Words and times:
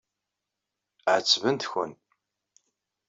Ɛettbent-ken. 1.13 1.91